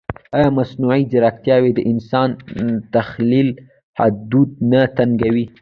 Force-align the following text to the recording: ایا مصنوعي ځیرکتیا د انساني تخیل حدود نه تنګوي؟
ایا 0.35 0.49
مصنوعي 0.59 1.03
ځیرکتیا 1.11 1.55
د 1.77 1.79
انساني 1.91 2.71
تخیل 2.93 3.49
حدود 3.99 4.49
نه 4.71 4.81
تنګوي؟ 4.97 5.45